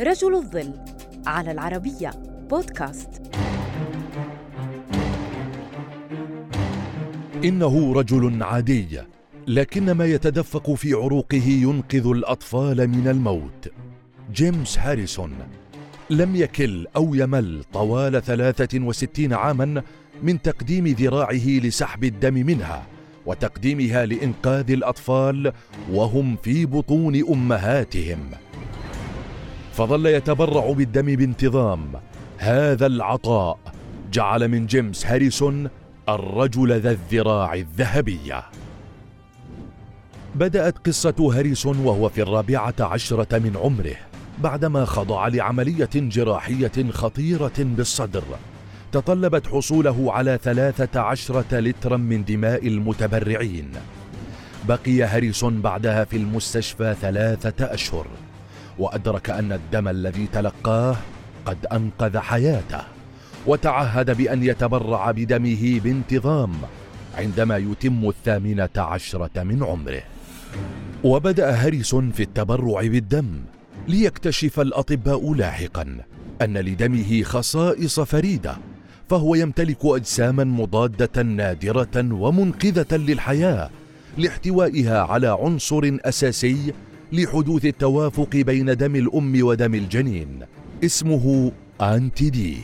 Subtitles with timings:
[0.00, 0.74] رجل الظل
[1.26, 2.10] على العربية
[2.50, 3.22] بودكاست.
[7.44, 9.00] إنه رجل عادي
[9.46, 13.68] لكن ما يتدفق في عروقه ينقذ الأطفال من الموت.
[14.32, 15.32] جيمس هاريسون
[16.10, 19.82] لم يكل أو يمل طوال 63 عاما
[20.22, 22.86] من تقديم ذراعه لسحب الدم منها
[23.26, 25.52] وتقديمها لإنقاذ الأطفال
[25.92, 28.18] وهم في بطون أمهاتهم.
[29.76, 31.92] فظل يتبرع بالدم بانتظام.
[32.38, 33.58] هذا العطاء
[34.12, 35.68] جعل من جيمس هاريسون
[36.08, 38.44] الرجل ذا الذراع الذهبيه
[40.34, 43.96] بدأت قصة هاريسون وهو في الرابعة عشرة من عمره
[44.38, 48.24] بعدما خضع لعملية جراحية خطيرة بالصدر.
[48.92, 53.70] تطلبت حصوله على ثلاثة عشرة لترا من دماء المتبرعين.
[54.68, 58.06] بقي هاريسون بعدها في المستشفى ثلاثة أشهر.
[58.78, 60.96] وأدرك أن الدم الذي تلقاه
[61.46, 62.80] قد أنقذ حياته
[63.46, 66.52] وتعهد بأن يتبرع بدمه بانتظام
[67.14, 70.02] عندما يتم الثامنة عشرة من عمره.
[71.04, 73.40] وبدأ هاريسون في التبرع بالدم
[73.88, 75.98] ليكتشف الأطباء لاحقا
[76.42, 78.56] أن لدمه خصائص فريدة
[79.08, 83.70] فهو يمتلك اجساما مضادة نادرة ومنقذة للحياة
[84.18, 86.72] لاحتوائها على عنصر أساسي
[87.12, 90.40] لحدوث التوافق بين دم الأم ودم الجنين.
[90.84, 92.56] اسمه انتي دي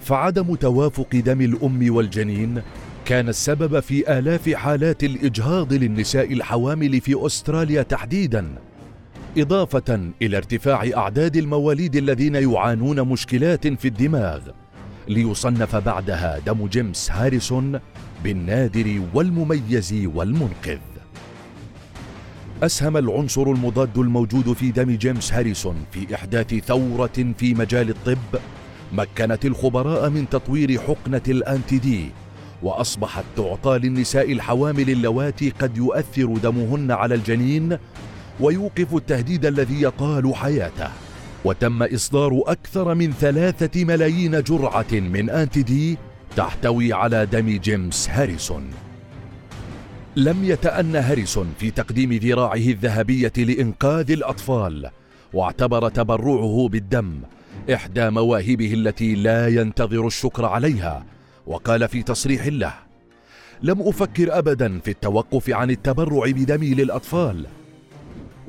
[0.00, 2.62] فعدم توافق دم الأم والجنين
[3.04, 8.46] كان السبب في آلاف حالات الإجهاض للنساء الحوامل في أستراليا تحديدا
[9.38, 14.40] إضافة إلى ارتفاع أعداد المواليد الذين يعانون مشكلات في الدماغ.
[15.08, 17.80] ليصنف بعدها دم جيمس هاريسون
[18.24, 20.97] بالنادر والمميز والمنقذ.
[22.62, 28.40] أسهم العنصر المضاد الموجود في دم جيمس هاريسون في إحداث ثورة في مجال الطب
[28.92, 32.10] مكنت الخبراء من تطوير حقنة الانتي دي
[32.62, 37.78] وأصبحت تعطى للنساء الحوامل اللواتي قد يؤثر دمهن على الجنين
[38.40, 40.88] ويوقف التهديد الذي يطال حياته.
[41.44, 45.98] وتم إصدار أكثر من ثلاثة ملايين جرعة من انتي دي
[46.36, 48.87] تحتوي على دم جيمس هاريسون.
[50.18, 54.90] لم يتأن هاريسون في تقديم ذراعه الذهبية لإنقاذ الأطفال
[55.32, 57.20] واعتبر تبرعه بالدم
[57.74, 61.04] إحدى مواهبه التي لا ينتظر الشكر عليها
[61.46, 62.74] وقال في تصريح له
[63.62, 67.46] لم أفكر أبدا في التوقف عن التبرع بدمي للأطفال.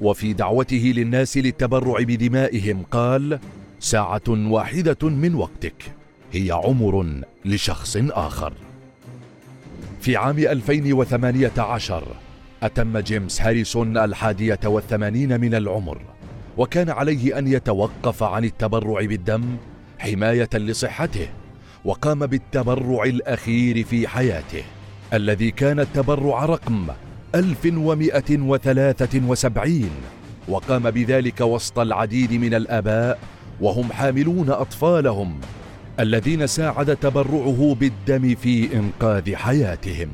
[0.01, 3.39] وفي دعوته للناس للتبرع بدمائهم قال
[3.79, 5.91] ساعة واحدة من وقتك
[6.31, 8.53] هي عمر لشخص آخر.
[9.99, 12.03] في عام 2018
[12.63, 16.01] أتم جيمس هاريسون الحادية والثمانين من العمر
[16.57, 19.57] وكان عليه أن يتوقف عن التبرع بالدم
[19.99, 21.27] حماية لصحته
[21.85, 24.63] وقام بالتبرع الأخير في حياته
[25.13, 26.87] الذي كان التبرع رقم
[27.35, 29.89] 1173
[30.47, 33.19] وقام بذلك وسط العديد من الآباء
[33.61, 35.39] وهم حاملون أطفالهم
[35.99, 40.09] الذين ساعد تبرعه بالدم في إنقاذ حياتهم.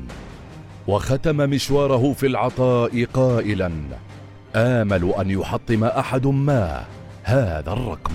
[0.86, 3.72] وختم مشواره في العطاء قائلا
[4.56, 6.84] آمل أن يحطم أحد ما
[7.24, 8.12] هذا الرقم.